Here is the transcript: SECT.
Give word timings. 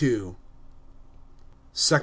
SECT. 1.73 1.99